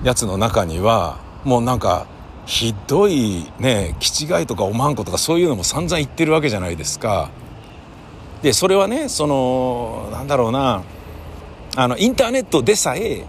[0.04, 2.08] やつの中にはもうなんか
[2.46, 7.30] ひどいね気違いとかおまんことかそういうのも散々言ってるわけじゃないですか。
[8.44, 10.84] でそれはねそのなんだろうな
[11.76, 13.26] あのインターネットでさえ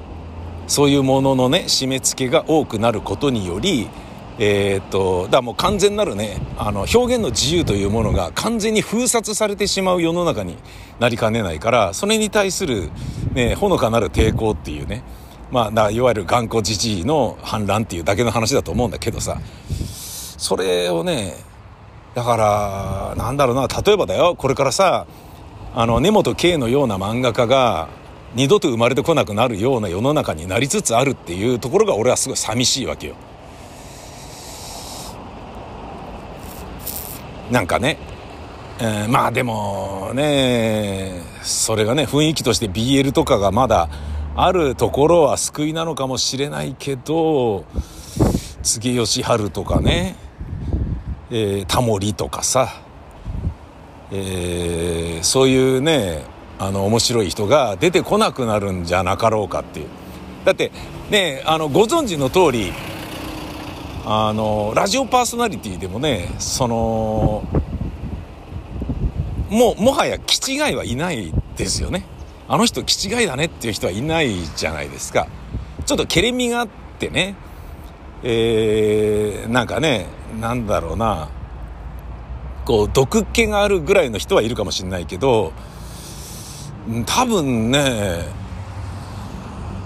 [0.67, 3.89] そういうもののね締め付けが多くなることにより
[4.41, 10.57] えー、っとだもう完全なるねあの表現の自由というものが完全に封殺されてしまう世の中に
[10.99, 12.91] なりかねないからそれに対する、
[13.35, 15.05] ね、ほのかなる抵抗っていうね
[15.53, 19.41] まあいわゆる頑固じじいの反乱っていうだけの話だと思うんだけどさ
[20.37, 21.54] それをね
[22.15, 25.07] だからなんだろうな例えばだよこれからさ
[25.75, 27.89] あの根本圭のような漫画家が
[28.35, 33.15] 二度と生まれてこなくなるような世の中になりつつあるっていうところが俺はすごい寂しいわけよ。
[37.51, 37.99] なんかね、
[38.81, 43.89] えー、まあでもねそれがね雰囲気として BL とかがまだ
[44.37, 47.65] あるところは救いなのかもしれないけど
[48.63, 50.17] 柘義治とかね
[51.37, 52.69] えー、タモリとかさ、
[54.13, 56.23] えー、そういうね
[56.61, 59.89] あの面白い人が出てこなくなるんじゃなかろうかっていう。
[60.45, 60.71] だって
[61.11, 62.73] ねあのご存知の通り
[64.07, 67.43] あのラジオパーソナリティでもねその
[69.51, 72.07] もうもはや気違いはいないですよね。
[72.47, 75.27] あの人気違いだねっていう人はいないじゃないですか。
[75.85, 76.69] ちょっとけれみがあっ
[77.01, 77.35] てね
[78.23, 80.07] えー、なんかね
[80.41, 81.29] なんだろうな。
[82.65, 85.53] こう毒気があるぐらいの人はいるかもしれないけど
[87.05, 88.25] 多分ね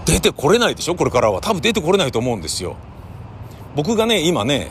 [0.05, 0.95] 出てこれないでしょ？
[0.95, 1.41] これからは。
[1.41, 2.77] 多分出てこれないと思うんですよ。
[3.75, 4.71] 僕がね今ね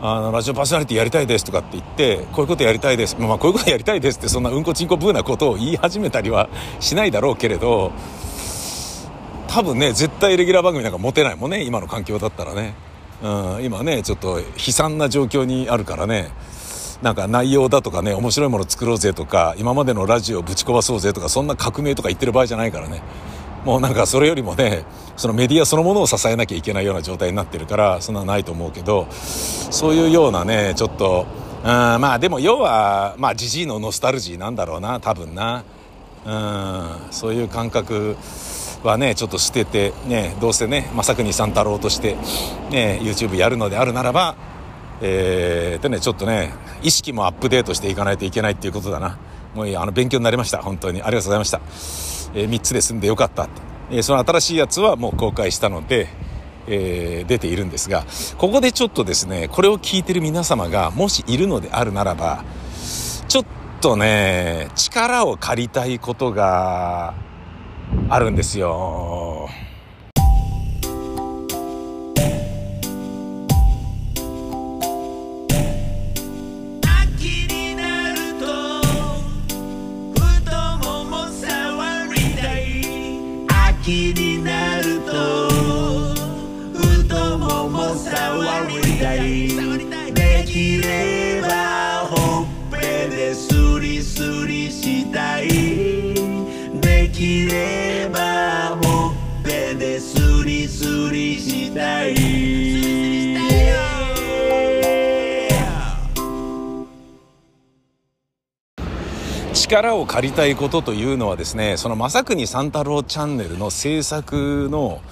[0.00, 3.16] あのラジオパーソナリティやりたいですとかって言ってこういうことやりたいです。
[3.18, 6.48] まあこういうことやりたいですってそんなうんこちんこブーなことを言い始めたりは
[6.80, 7.92] しないだろうけれど
[9.48, 12.74] 多分ね絶対レギュラー番組なんか持てないもんね今の環境だったらね、
[13.24, 16.30] うん、今ねちょっと悲惨な状況にあるからね
[17.00, 23.02] なんか内容だとかね面白いもの作ろうぜとか今までのラジオぶち壊そうぜとかそんな革命とか言ってる場合じゃないからね。
[23.64, 24.84] もうなんかそれよりもね
[25.16, 31.26] そのメディアそのものを支えなきゃいけないような状態になってるからそんなないと思うけどそういうようなねちょっと
[31.62, 35.64] うんまあでも要はまあジジイのノスタルジーなんだろうな多分な。
[36.26, 38.16] うんそういう感覚。
[38.88, 42.14] はねちょっと捨ててねどうせね正国三太郎として
[42.70, 44.36] ね YouTube やるのであるならば
[45.00, 49.18] えー、でねちょっとね意識もアップデートしていかないといけないっていうことだな。
[49.54, 50.58] もういいあの勉強になりました。
[50.58, 51.02] 本当に。
[51.02, 51.60] ありがとうございました。
[52.34, 56.08] えー、3つで済んでよかったって、えー、その新しいやつはもう公開したので、
[56.66, 58.04] えー、出ているんですが
[58.38, 62.42] ここでちょっとですねこれを聞いてる皆様がもしいるのであるならば
[63.28, 63.44] ちょっ
[63.80, 67.14] とね力を借りたいことが
[68.08, 69.48] あるんですよ。
[109.84, 115.02] 力を借りたいことというのはですねその正国三太郎チャンネルの制作の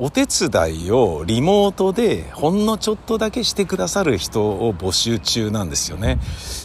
[0.00, 6.20] お手伝いをリモートでほんのちょっとだけしてくださる人を募集中なんですよね。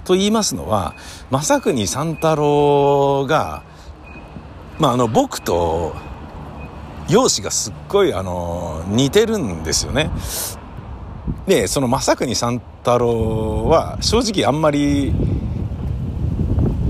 [0.05, 0.93] と言いますのは
[1.31, 3.63] 正国三太郎が、
[4.77, 5.95] まあ、あの僕と
[7.09, 10.11] 容姿がすっごいあの似てるんですよね。
[11.47, 15.11] でその正国三太郎は正直あんまり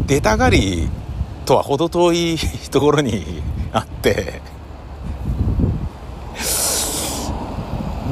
[0.08, 0.90] 出たがり
[1.46, 2.38] とは程遠い
[2.72, 4.42] ところに あって。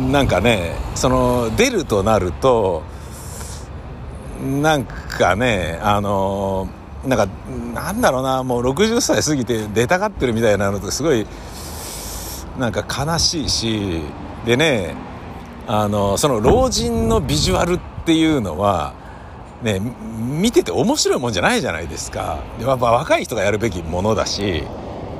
[0.10, 2.82] なんかねその出るとなると
[4.42, 6.68] なんかねあの
[7.06, 7.28] なんか
[7.74, 11.28] なんだろうなもう60歳過ぎて出たがってるみたいなのとすごい
[12.58, 14.02] なんか悲しいし
[14.46, 14.96] でね
[15.68, 18.94] あのその老人のビジュアルっていうのは
[19.62, 22.40] ね、見てて面白いもんじゃないじゃないですか。
[22.60, 24.64] やっぱ若い人がやるべきものだし、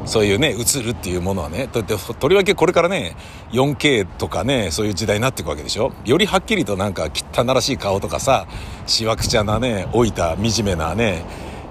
[0.06, 3.16] そういうね、映るっていうものはね、ととりわけこれからね、
[3.52, 8.48] 4K とかね、そういう時代になっていくわけでしょよりはっきりとなんか汚らしい顔とかさ、
[8.88, 11.24] しわくちゃなね、老いた惨めなね、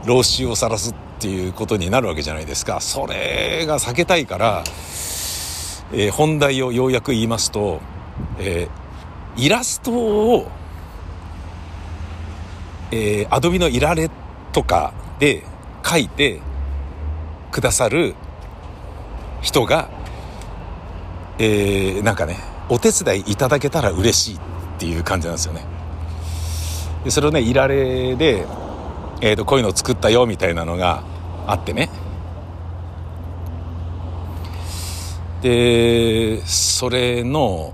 [0.07, 2.81] 老臭を晒すっていうことになるわけじゃないですか。
[2.81, 4.63] それが避けたいから、
[5.93, 7.81] えー、本題をようやく言いますと、
[8.39, 10.47] えー、イラストを
[12.91, 14.11] えー、アドビのいられ
[14.53, 15.45] とかで
[15.85, 16.41] 書いて
[17.51, 18.15] くださる
[19.43, 19.89] 人が、
[21.39, 22.37] えー、なんかね、
[22.69, 24.39] お手伝いいただけたら嬉しいっ
[24.79, 25.65] ていう感じなんですよね。
[27.05, 28.45] でそれをね、いられで、
[29.21, 31.03] えーと、こういうのを作ったよみたいなのが
[31.47, 31.91] あってね。
[35.43, 37.73] で、それの、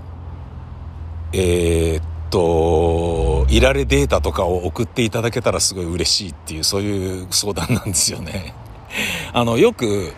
[1.33, 8.53] えー、っと、いられデータとかを送っていただけたらすごい嬉しいっていう、そういう相談なんですよね。
[9.33, 10.13] あの、よく、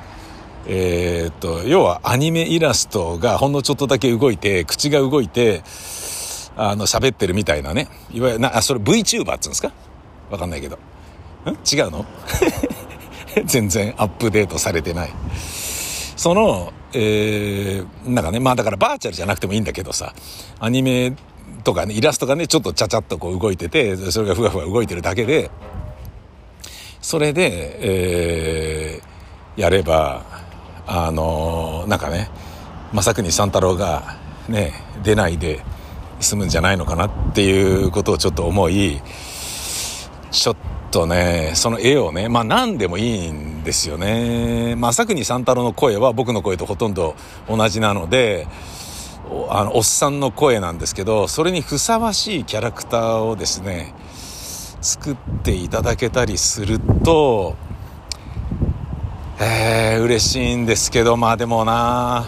[0.68, 5.64] えー、っと、要はアニメイラストがほんのちょっとだけ動いて、口が動いて、
[6.57, 7.88] あの、喋ってるみたいなね。
[8.12, 9.72] いわゆる、な、あ、それ VTuber っつうんですか？
[10.30, 10.76] わかんないけど。
[11.45, 11.49] ん？
[11.49, 12.05] 違うの？
[13.45, 15.10] 全然アップデートされてない。
[16.16, 20.14] その、えー、なんかね、まあだからバーチャルじゃなくてもいいんだけどさ、
[20.60, 21.16] アニメ
[21.64, 25.49] とかね、イラストがね、ちょっとちゃちゃっとこう動いてて、それがふわふわ動いてるだけで、
[27.01, 27.78] それで、
[28.95, 30.24] えー、やれば、
[30.86, 32.30] あのー、なんかね、
[32.93, 35.64] 正国三太郎がね、出ないで
[36.20, 39.01] 済むんじゃないのかなっていうことをちょっと思い、
[40.32, 40.55] ちょっ
[40.91, 44.76] とね、その絵をね、まあ何でもいいんですよね。
[44.76, 47.16] 正国三太郎の声は僕の声とほとんど
[47.47, 48.47] 同じなので、
[49.49, 53.93] あのおっさんの声なんですけどそれにふさわしいキャラクターをですね
[54.82, 57.55] 作っていただけたりすると
[59.41, 62.25] えー、嬉しいんですけどまあでもな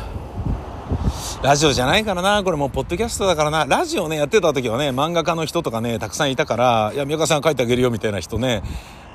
[1.44, 8.62] ラジオじゃないからな、これもうポッドキャストだからな、ラジオね、やってた時はね、漫画家の人とかね、たくさんいたから、いや、宮川さん書いてあげるよみたいな人ね、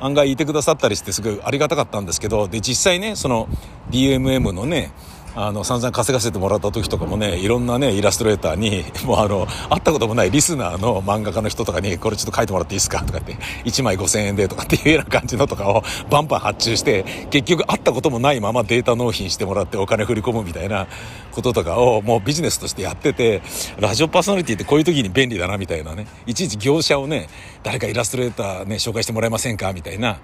[0.01, 3.49] 案外いてくださったりしてすごいありがたかったんですけど、で、実際ね、その
[3.93, 4.91] DMM のね、
[5.37, 20.87] あの散々稼がせてもらった時とかもねいろんなねイラストレーターに もうあの会ったこともないリスナーの漫画家の人とかにこれちょっと書いてもらっていいですかとかって1枚5000円でとかっていうような感じのとかをバンバン発注して結局会ったこともないままデータ納品してもらってお金振り込むみたいな
[21.33, 23.43] こととかをもうビジネスとしてやってて
[23.79, 27.29] ラジオパーソナリティってこういう時に便利だなみたいなねいちいち業者をね
[27.63, 30.19] 誰かイラストレーターね紹介してもらえませんかみたいな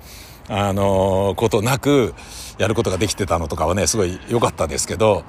[0.49, 2.15] あのことなく
[2.63, 5.25] やることができてたのとかはねすごい良かったですけど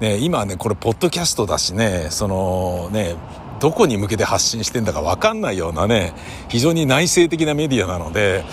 [0.00, 3.16] ね、今ね、これ、ポッドキャストだしね、そのね、
[3.60, 6.12] どこに向けて発信してんだか分かんないようなね、
[6.48, 8.44] 非常に内省的なメディアなので、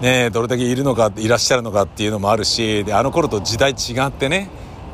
[0.00, 4.48] ね、どれだけいるのか、いらっしゃるのかっていうのもあるし、で、あの頃と時代違ってね、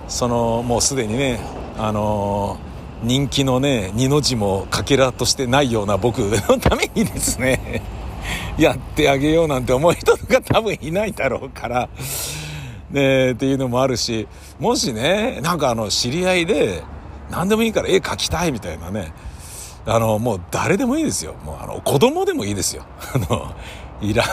[0.08, 1.40] その、もうすでにね、
[1.76, 2.58] あの
[3.02, 7.82] 人気のね、二の字もかけらとしてないような僕のためにですね、
[8.59, 11.88] やってあげようなんて思う人とか多分いないだろうから、
[12.90, 14.28] ね、っていうのもあるし、
[14.61, 16.82] もしね、なんかあの、知り合いで、
[17.30, 19.12] 何でもいいから絵描きたいみたいなね、
[19.86, 21.34] あの、もう誰でもいいですよ。
[21.44, 22.84] もうあの、子供でもいいですよ。
[23.14, 23.55] あの、
[24.00, 24.24] いら、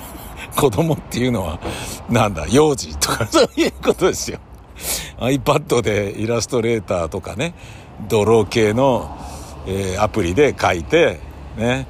[0.56, 1.60] 子供っていうのは、
[2.08, 4.38] なんだ、幼児とか そういうことですよ。
[5.18, 7.54] iPad でイラストレーターとかね、
[8.08, 9.16] ドロー系の、
[9.66, 11.20] えー、アプリで描いて、
[11.56, 11.86] ね。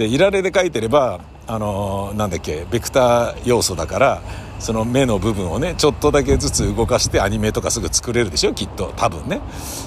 [0.00, 4.22] で、いられで描いてれば、あの、なんだっけ、ベクター要素だから、
[4.58, 8.92] その目の部分をねちょっとだけずつ動かしてアニメとかすぐ作れるでしょきっと。
[8.96, 9.40] 多分ね。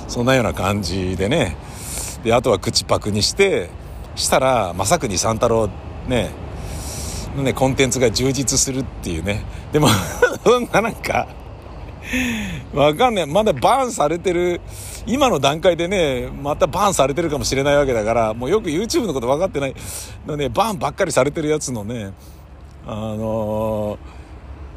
[0.07, 1.55] そんなような感じでね。
[2.23, 3.69] であとは口パクにして
[4.15, 5.69] したら正国三太郎
[6.07, 6.31] ね
[7.35, 9.45] ねコンテンツが充実するっていうね。
[9.71, 9.89] でも
[10.43, 11.27] そんななんか
[12.73, 13.27] わかんない。
[13.27, 14.59] まだバーンされてる
[15.05, 19.75] 今の段階でねまたバーンされてるかもしれないわけだからもうよく YouTube のこと分かってない。
[20.25, 22.13] のねバンばっかりされてるやつのね
[22.85, 24.23] あのー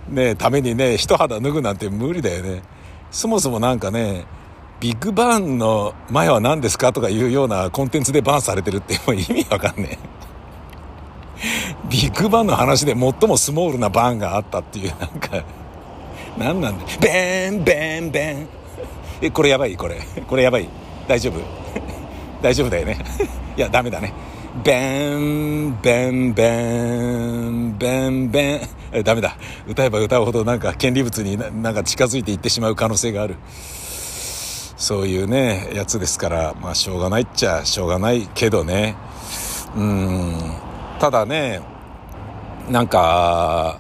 [0.08, 2.62] ねためにね一肌脱ぐなんて無理だよね。
[3.10, 4.24] そもそもなんかね
[4.78, 10.16] ビッグバンの前は何ですかとかいうようなコンテンツでバンされてるってもう意味わかんねえ。
[11.88, 15.44] ビッグバンの話で最もスモールなバンがあったっていうなんか
[16.36, 18.48] 何なんだベンベンベン。
[19.20, 19.76] えこれやばい？
[19.76, 20.00] これ。
[20.26, 20.68] これやばい？
[21.08, 21.40] 大丈夫？
[22.42, 22.98] 大丈夫だよね。
[23.56, 24.12] いやダメだね。
[24.62, 28.60] ベンベンベンベンベン。
[28.92, 29.36] えダメだ。
[29.66, 33.36] 歌えば歌うほどなんか権利物になんか近づいていってしまう可能性がある。
[34.78, 36.54] そういうねやつですから。
[36.60, 38.94] まあしょうがないっちゃしょうがないけどね。
[39.76, 40.38] うん。
[40.98, 41.60] ただね
[42.70, 43.78] なんか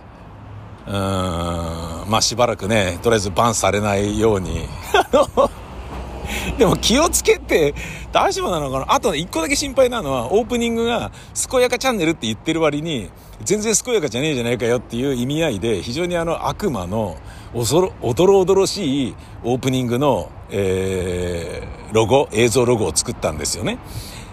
[0.86, 0.94] うん。
[0.94, 4.66] まあしばらくねとりあえずバンされないように。
[6.58, 7.74] でも気をつけて
[8.12, 8.92] 大丈夫なのかな？
[8.92, 11.12] あと一個だけ心配なのはオープニングが
[11.50, 13.10] 健やかチャンネルって言ってる割に
[13.44, 17.16] 全然健やかじゃねえじゃないかよっていう意味合いで非常にあの悪魔の
[17.54, 23.78] おそろおどろおどろしいオープニングの、えー、ロゴ映像ロゴを作ったんですよね。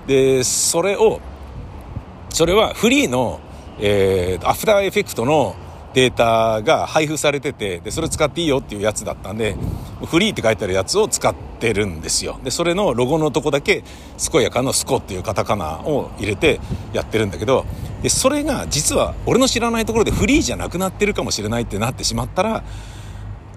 [0.08, 1.20] でそれを
[2.30, 3.40] それはフリーの、
[3.80, 5.56] えー、アフターエフェクトの
[5.94, 9.56] データが配布されててでそれ使っていいよっていうやつだったんで
[10.06, 12.40] フリーって書いてあるやつを使ってるんですよ。
[12.44, 13.84] でそれのロゴのとこだけ
[14.32, 16.60] 健やかの「スコ」っていうカタカナを入れて
[16.94, 17.66] やってるんだけど
[18.02, 22.64] でそれが実は俺の知らないところでフリーじゃなくなってるかもしれないってなってしまったら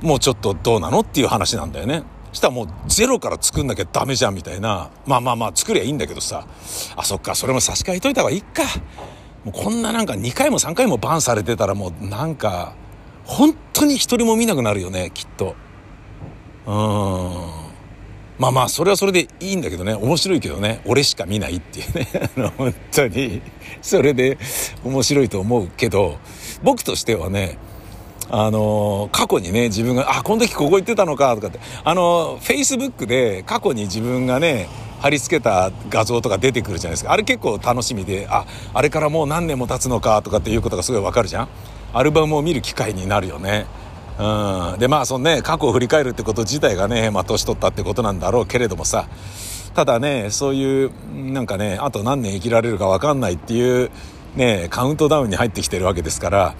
[0.02, 2.02] もうちょっとどうなのっていう話なんだよね。
[2.32, 4.90] したらもうゼロから作んなきゃダメじゃんみたいな。
[5.06, 6.46] まあまあまあ作りゃいいんだけどさ。
[6.96, 8.62] あそっかそれも差し替えといた方がいいか。
[9.46, 12.74] もうこんななんか2回も3回もバンされてたらもうなんか
[13.24, 15.54] 本当に一人も見なくなるよねきっと。
[16.66, 16.74] うん。
[18.38, 19.94] まあまあそれはそれでいいんだけどね。
[19.94, 20.80] 面白いけどね。
[20.84, 22.08] 俺しか見ないっていうね。
[22.58, 23.40] 本当に。
[23.80, 24.36] それで
[24.84, 26.18] 面白いと思うけど。
[26.64, 27.56] 僕としてはね
[28.28, 31.60] あの過去にね自分があこの時ここ行ってたのかとかって。
[31.84, 34.68] あのフェイスブックで過去に自分がね
[35.00, 37.12] 貼り付けた画像とか出てくるじゃないですか。
[37.12, 41.48] あれ結構楽しみでああれからもう何年も経つのかとかっていうことがすごいわかるじゃん。
[41.92, 43.66] アルバムを見る機会になるよね。
[44.18, 44.78] うん。
[44.78, 49.08] でまあそのね過去を振り返るってこと自体がねまあ年取ったってことなんだろうけれどもさ。
[49.76, 53.90] ただねそういうなんかねあと何年生きられるか分かんないっていう
[54.34, 56.54] ねカウントダウンに入ってきてるわけですから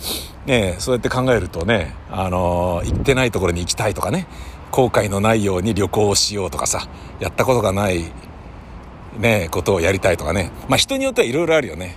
[0.44, 4.26] ねそうやって考えるとねあの、行ってないところに行きたいとかね
[4.70, 8.04] 後悔のないように旅行をしようとかさやったことがない
[9.18, 10.50] ねことをやりたいとかね。
[10.68, 11.96] まあ人によってはいろいろあるよね。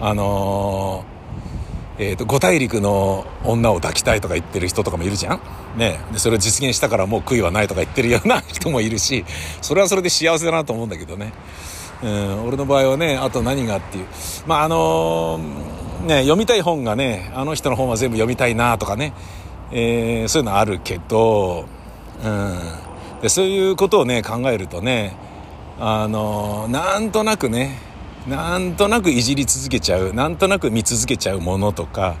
[0.00, 5.40] あのー、えーと、五大陸の女を抱きたいとか言ってる人とかもいるじゃん。
[5.76, 6.00] ね。
[6.12, 9.24] でそれを実現したからもう悔いはないとか言ってるような 人もいるし
[9.60, 11.32] それはそれで幸せだなと思うんだけどね、
[12.02, 14.06] うん、俺の場合はねあと何がっていう。
[14.46, 19.12] まああのー、ね読みたい本がねあの人の本は全部読みたいなとかね、
[19.70, 21.66] えー、そういうのあるけど、
[22.24, 22.58] うん、
[23.20, 25.14] でそういうことをね考えるとね
[25.80, 27.78] あの、なんとなくね
[28.28, 32.16] なんとなくいじり続けちゃうなんとなく見続けちゃうものとか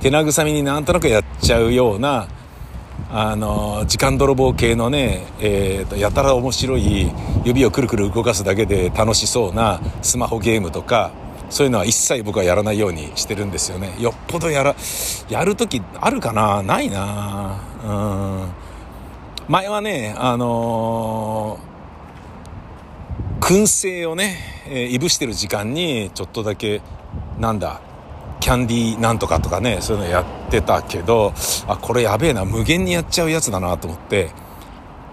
[0.00, 2.28] 手慰みになんとなくやっちゃうような
[3.10, 7.10] あの時間泥棒系のね、えーと、やたら面白い
[7.44, 11.10] 指をくるくる動かすだけで楽しそうなスマホゲームとか
[11.50, 13.94] そういうのは一切僕はやらないようにしてるんですよね。
[14.00, 14.74] よっぽどやら
[15.28, 16.62] やる時あるかな？
[16.62, 18.48] ないなうん。
[19.48, 21.71] 前はねあのー、
[23.42, 26.80] 燻製をねえー、いぶしてる時間にちょっとだけ
[27.40, 27.80] なんだ
[28.38, 31.34] キャンディーなんとかとかねそういうのやってたけど
[31.66, 34.30] あこれやべえな無限にやっちゃうやつだなと思って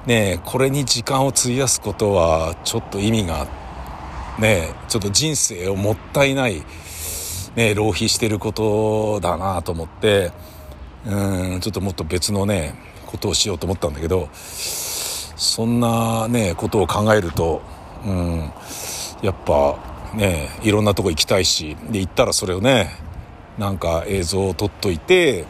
[0.06, 3.48] ねこれに時間を費やすことはちょっと意味が
[4.38, 6.62] ねちょっと人生をもったいない
[7.56, 10.32] ね浪費してることだなと思って
[11.08, 12.76] うんちょっともっと別のね
[13.08, 18.52] ことをしようと思ったんだけどそんなねことを考えるとうん
[19.22, 19.78] やっぱ
[20.16, 22.92] ねいろんなとこ行きたいしで行ったらそれをね
[23.58, 25.46] なんか映像を撮っといて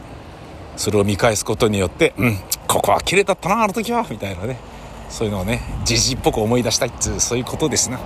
[0.75, 2.37] それを見返すことによってうん
[2.67, 4.57] ここは綺麗だったなあの時はみたいなね
[5.09, 7.99] そういうのをねじじっぽく思い出したいっつうそういうことですな。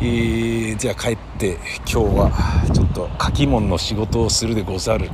[0.00, 2.30] えー、じゃあ帰って今日は
[2.72, 5.10] ちょっと書き物の仕事をするでござる。